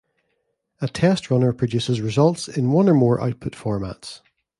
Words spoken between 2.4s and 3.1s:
in one or